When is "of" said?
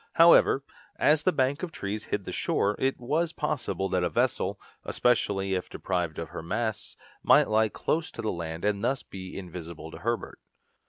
1.61-1.71, 6.17-6.29